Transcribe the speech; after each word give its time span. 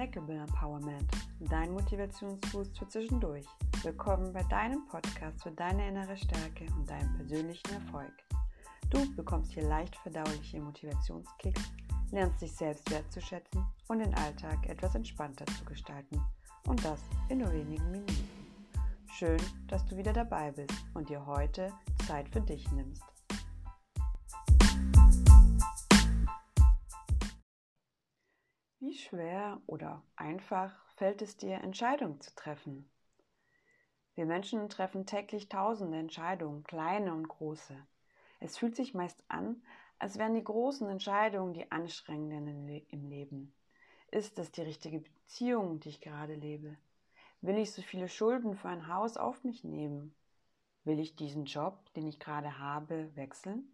Snackable 0.00 0.38
Empowerment, 0.38 1.10
dein 1.40 1.72
Motivationsboost 1.72 2.78
für 2.78 2.88
zwischendurch. 2.88 3.44
Willkommen 3.82 4.32
bei 4.32 4.42
deinem 4.44 4.86
Podcast 4.86 5.42
für 5.42 5.50
deine 5.50 5.86
innere 5.86 6.16
Stärke 6.16 6.64
und 6.74 6.88
deinen 6.88 7.14
persönlichen 7.18 7.70
Erfolg. 7.70 8.10
Du 8.88 9.14
bekommst 9.14 9.52
hier 9.52 9.64
leicht 9.64 9.94
verdauliche 9.96 10.58
Motivationskicks, 10.58 11.70
lernst 12.12 12.40
dich 12.40 12.56
selbst 12.56 12.90
wertzuschätzen 12.90 13.62
und 13.88 13.98
den 13.98 14.14
Alltag 14.14 14.66
etwas 14.70 14.94
entspannter 14.94 15.44
zu 15.44 15.66
gestalten. 15.66 16.18
Und 16.66 16.82
das 16.82 17.00
in 17.28 17.40
nur 17.40 17.52
wenigen 17.52 17.90
Minuten. 17.90 18.28
Schön, 19.12 19.40
dass 19.68 19.84
du 19.84 19.98
wieder 19.98 20.14
dabei 20.14 20.50
bist 20.50 20.82
und 20.94 21.10
dir 21.10 21.26
heute 21.26 21.74
Zeit 22.06 22.26
für 22.30 22.40
dich 22.40 22.72
nimmst. 22.72 23.04
Wie 28.82 28.94
schwer 28.94 29.60
oder 29.66 30.02
einfach 30.16 30.72
fällt 30.94 31.20
es 31.20 31.36
dir, 31.36 31.58
Entscheidungen 31.58 32.18
zu 32.22 32.34
treffen? 32.34 32.88
Wir 34.14 34.24
Menschen 34.24 34.70
treffen 34.70 35.04
täglich 35.04 35.50
tausende 35.50 35.98
Entscheidungen, 35.98 36.64
kleine 36.64 37.12
und 37.12 37.28
große. 37.28 37.76
Es 38.38 38.56
fühlt 38.56 38.74
sich 38.74 38.94
meist 38.94 39.22
an, 39.28 39.62
als 39.98 40.16
wären 40.16 40.32
die 40.32 40.42
großen 40.42 40.88
Entscheidungen 40.88 41.52
die 41.52 41.70
anstrengenden 41.70 42.66
im 42.88 43.04
Leben. 43.04 43.52
Ist 44.10 44.38
es 44.38 44.50
die 44.50 44.62
richtige 44.62 45.00
Beziehung, 45.00 45.78
die 45.80 45.90
ich 45.90 46.00
gerade 46.00 46.34
lebe? 46.34 46.78
Will 47.42 47.58
ich 47.58 47.72
so 47.72 47.82
viele 47.82 48.08
Schulden 48.08 48.56
für 48.56 48.70
ein 48.70 48.88
Haus 48.88 49.18
auf 49.18 49.44
mich 49.44 49.62
nehmen? 49.62 50.14
Will 50.84 51.00
ich 51.00 51.16
diesen 51.16 51.44
Job, 51.44 51.92
den 51.92 52.06
ich 52.06 52.18
gerade 52.18 52.58
habe, 52.58 53.14
wechseln? 53.14 53.70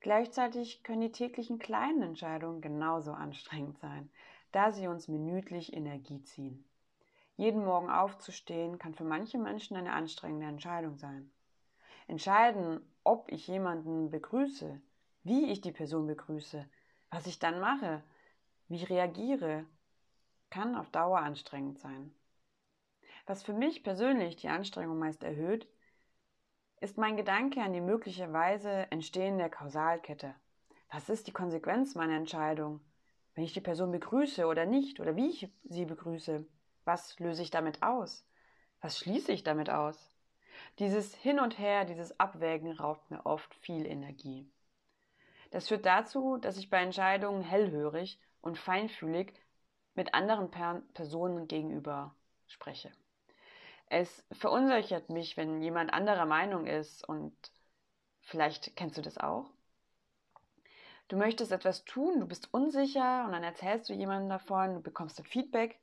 Gleichzeitig 0.00 0.82
können 0.82 1.02
die 1.02 1.12
täglichen 1.12 1.58
kleinen 1.58 2.02
Entscheidungen 2.02 2.62
genauso 2.62 3.12
anstrengend 3.12 3.78
sein, 3.78 4.10
da 4.50 4.72
sie 4.72 4.88
uns 4.88 5.08
minütlich 5.08 5.74
Energie 5.74 6.22
ziehen. 6.22 6.64
Jeden 7.36 7.64
Morgen 7.64 7.90
aufzustehen 7.90 8.78
kann 8.78 8.94
für 8.94 9.04
manche 9.04 9.38
Menschen 9.38 9.76
eine 9.76 9.92
anstrengende 9.92 10.46
Entscheidung 10.46 10.96
sein. 10.96 11.30
Entscheiden, 12.06 12.80
ob 13.04 13.30
ich 13.30 13.46
jemanden 13.46 14.10
begrüße, 14.10 14.80
wie 15.22 15.50
ich 15.50 15.60
die 15.60 15.72
Person 15.72 16.06
begrüße, 16.06 16.68
was 17.10 17.26
ich 17.26 17.38
dann 17.38 17.60
mache, 17.60 18.02
wie 18.68 18.76
ich 18.76 18.90
reagiere, 18.90 19.66
kann 20.48 20.76
auf 20.76 20.90
Dauer 20.90 21.18
anstrengend 21.18 21.78
sein. 21.78 22.12
Was 23.26 23.42
für 23.42 23.52
mich 23.52 23.84
persönlich 23.84 24.36
die 24.36 24.48
Anstrengung 24.48 24.98
meist 24.98 25.22
erhöht, 25.22 25.68
ist 26.80 26.96
mein 26.96 27.16
Gedanke 27.16 27.60
an 27.62 27.74
die 27.74 27.80
möglicherweise 27.80 28.90
entstehende 28.90 29.50
Kausalkette. 29.50 30.34
Was 30.90 31.08
ist 31.10 31.26
die 31.26 31.32
Konsequenz 31.32 31.94
meiner 31.94 32.16
Entscheidung? 32.16 32.80
Wenn 33.34 33.44
ich 33.44 33.52
die 33.52 33.60
Person 33.60 33.92
begrüße 33.92 34.46
oder 34.46 34.64
nicht 34.64 34.98
oder 34.98 35.14
wie 35.14 35.28
ich 35.28 35.52
sie 35.64 35.84
begrüße, 35.84 36.46
was 36.84 37.18
löse 37.18 37.42
ich 37.42 37.50
damit 37.50 37.82
aus? 37.82 38.26
Was 38.80 38.98
schließe 38.98 39.30
ich 39.30 39.42
damit 39.42 39.68
aus? 39.68 40.16
Dieses 40.78 41.14
Hin 41.14 41.38
und 41.38 41.58
Her, 41.58 41.84
dieses 41.84 42.18
Abwägen 42.18 42.72
raubt 42.72 43.10
mir 43.10 43.24
oft 43.26 43.54
viel 43.56 43.86
Energie. 43.86 44.50
Das 45.50 45.68
führt 45.68 45.84
dazu, 45.84 46.38
dass 46.38 46.56
ich 46.56 46.70
bei 46.70 46.82
Entscheidungen 46.82 47.42
hellhörig 47.42 48.18
und 48.40 48.56
feinfühlig 48.56 49.34
mit 49.94 50.14
anderen 50.14 50.50
Personen 50.50 51.46
gegenüber 51.46 52.14
spreche. 52.46 52.90
Es 53.92 54.24
verunsichert 54.30 55.10
mich, 55.10 55.36
wenn 55.36 55.62
jemand 55.62 55.92
anderer 55.92 56.24
Meinung 56.24 56.68
ist 56.68 57.06
und 57.08 57.34
vielleicht 58.20 58.76
kennst 58.76 58.96
du 58.96 59.02
das 59.02 59.18
auch. 59.18 59.50
Du 61.08 61.16
möchtest 61.16 61.50
etwas 61.50 61.84
tun, 61.84 62.20
du 62.20 62.26
bist 62.26 62.54
unsicher 62.54 63.24
und 63.24 63.32
dann 63.32 63.42
erzählst 63.42 63.88
du 63.88 63.92
jemandem 63.92 64.28
davon, 64.28 64.74
du 64.74 64.80
bekommst 64.80 65.18
ein 65.18 65.24
Feedback 65.24 65.80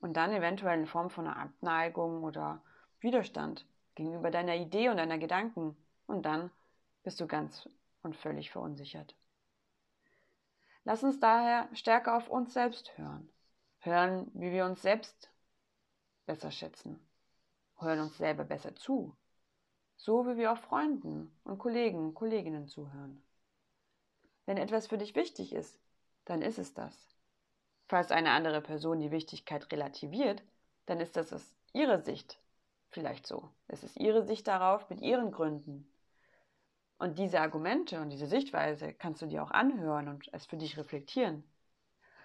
und 0.00 0.16
dann 0.16 0.32
eventuell 0.32 0.76
in 0.76 0.88
Form 0.88 1.08
von 1.08 1.28
einer 1.28 1.36
Abneigung 1.36 2.24
oder 2.24 2.64
Widerstand 2.98 3.64
gegenüber 3.94 4.32
deiner 4.32 4.56
Idee 4.56 4.88
und 4.88 4.96
deiner 4.96 5.18
Gedanken 5.18 5.76
und 6.08 6.26
dann 6.26 6.50
bist 7.04 7.20
du 7.20 7.28
ganz 7.28 7.68
und 8.02 8.16
völlig 8.16 8.50
verunsichert. 8.50 9.14
Lass 10.82 11.04
uns 11.04 11.20
daher 11.20 11.68
stärker 11.74 12.16
auf 12.16 12.28
uns 12.28 12.54
selbst 12.54 12.98
hören. 12.98 13.30
Hören, 13.78 14.32
wie 14.34 14.50
wir 14.50 14.64
uns 14.64 14.82
selbst 14.82 15.30
besser 16.26 16.50
schätzen 16.50 17.05
hören 17.78 18.00
uns 18.00 18.16
selber 18.16 18.44
besser 18.44 18.74
zu, 18.74 19.14
so 19.96 20.26
wie 20.26 20.36
wir 20.36 20.52
auch 20.52 20.58
Freunden 20.58 21.30
und 21.44 21.58
Kollegen 21.58 21.98
und 21.98 22.14
Kolleginnen 22.14 22.66
zuhören. 22.66 23.22
Wenn 24.44 24.56
etwas 24.56 24.86
für 24.86 24.98
dich 24.98 25.14
wichtig 25.14 25.52
ist, 25.52 25.78
dann 26.24 26.42
ist 26.42 26.58
es 26.58 26.74
das. 26.74 27.14
Falls 27.88 28.10
eine 28.10 28.30
andere 28.30 28.60
Person 28.60 29.00
die 29.00 29.10
Wichtigkeit 29.10 29.70
relativiert, 29.72 30.42
dann 30.86 31.00
ist 31.00 31.16
das 31.16 31.32
aus 31.32 31.54
ihrer 31.72 32.00
Sicht 32.00 32.38
vielleicht 32.90 33.26
so. 33.26 33.50
Es 33.68 33.84
ist 33.84 33.96
ihre 33.96 34.22
Sicht 34.22 34.46
darauf 34.46 34.88
mit 34.88 35.00
ihren 35.00 35.30
Gründen. 35.30 35.88
Und 36.98 37.18
diese 37.18 37.40
Argumente 37.40 38.00
und 38.00 38.10
diese 38.10 38.26
Sichtweise 38.26 38.94
kannst 38.94 39.20
du 39.20 39.26
dir 39.26 39.42
auch 39.42 39.50
anhören 39.50 40.08
und 40.08 40.32
es 40.32 40.46
für 40.46 40.56
dich 40.56 40.78
reflektieren. 40.78 41.44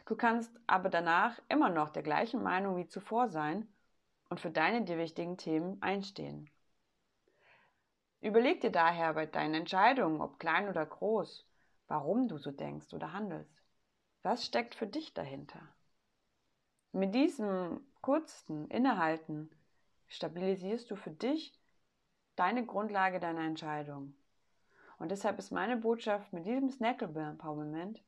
Du 0.06 0.16
kannst 0.16 0.52
aber 0.66 0.90
danach 0.90 1.40
immer 1.50 1.70
noch 1.70 1.90
der 1.90 2.04
gleichen 2.04 2.42
Meinung 2.42 2.78
wie 2.78 2.88
zuvor 2.88 3.28
sein 3.28 3.68
und 4.32 4.40
für 4.40 4.50
deine 4.50 4.84
dir 4.84 4.98
wichtigen 4.98 5.36
Themen 5.36 5.82
einstehen. 5.82 6.50
Überleg 8.22 8.62
dir 8.62 8.72
daher 8.72 9.14
bei 9.14 9.26
deinen 9.26 9.56
Entscheidungen, 9.56 10.22
ob 10.22 10.40
klein 10.40 10.70
oder 10.70 10.86
groß, 10.86 11.46
warum 11.90 12.30
du 12.30 12.38
so 12.38 12.50
denkst 12.50 12.94
oder 12.94 13.12
handelst. 13.12 13.62
Was 14.24 14.46
steckt 14.46 14.74
für 14.74 14.88
dich 14.88 15.14
dahinter? 15.14 15.60
Mit 16.94 17.14
diesem 17.14 17.82
kurzen 18.00 18.70
Innehalten 18.70 19.52
stabilisierst 20.08 20.90
du 20.90 20.96
für 20.96 21.12
dich 21.12 21.54
deine 22.38 22.66
Grundlage 22.66 23.20
deiner 23.20 23.44
Entscheidung. 23.44 24.14
Und 24.98 25.12
deshalb 25.12 25.40
ist 25.40 25.52
meine 25.52 25.76
Botschaft 25.76 26.32
mit 26.32 26.46
diesem 26.46 26.70
Snackable 26.70 27.32
Empowerment, 27.32 28.02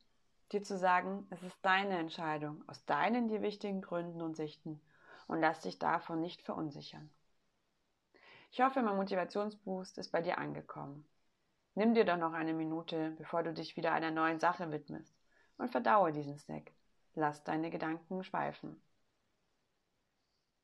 dir 0.52 0.62
zu 0.62 0.78
sagen, 0.78 1.26
es 1.28 1.42
ist 1.42 1.58
deine 1.60 1.98
Entscheidung 1.98 2.64
aus 2.66 2.82
deinen 2.86 3.28
dir 3.28 3.42
wichtigen 3.42 3.82
Gründen 3.82 4.22
und 4.22 4.36
Sichten 4.36 4.80
und 5.26 5.40
lass 5.40 5.60
dich 5.60 5.78
davon 5.78 6.20
nicht 6.20 6.42
verunsichern. 6.42 7.10
Ich 8.50 8.60
hoffe, 8.60 8.82
mein 8.82 8.96
Motivationsboost 8.96 9.98
ist 9.98 10.12
bei 10.12 10.22
dir 10.22 10.38
angekommen. 10.38 11.04
Nimm 11.74 11.94
dir 11.94 12.04
doch 12.04 12.16
noch 12.16 12.32
eine 12.32 12.52
Minute, 12.52 13.10
bevor 13.18 13.42
du 13.42 13.52
dich 13.52 13.76
wieder 13.76 13.92
einer 13.92 14.12
neuen 14.12 14.38
Sache 14.38 14.70
widmest 14.70 15.14
und 15.58 15.70
verdaue 15.70 16.12
diesen 16.12 16.38
Snack. 16.38 16.70
Lass 17.14 17.42
deine 17.44 17.70
Gedanken 17.70 18.22
schweifen. 18.22 18.80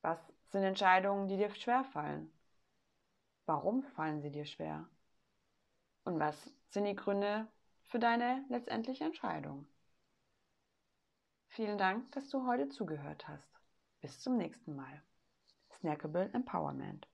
Was 0.01 0.19
sind 0.49 0.63
Entscheidungen, 0.63 1.27
die 1.27 1.37
dir 1.37 1.53
schwer 1.53 1.83
fallen? 1.83 2.31
Warum 3.45 3.83
fallen 3.83 4.21
sie 4.21 4.31
dir 4.31 4.45
schwer? 4.45 4.87
Und 6.03 6.19
was 6.19 6.51
sind 6.69 6.85
die 6.85 6.95
Gründe 6.95 7.47
für 7.83 7.99
deine 7.99 8.45
letztendliche 8.49 9.03
Entscheidung? 9.03 9.67
Vielen 11.47 11.77
Dank, 11.77 12.11
dass 12.13 12.29
du 12.29 12.47
heute 12.47 12.69
zugehört 12.69 13.27
hast. 13.27 13.60
Bis 14.01 14.19
zum 14.19 14.37
nächsten 14.37 14.75
Mal. 14.75 15.01
Snackable 15.79 16.29
Empowerment. 16.33 17.07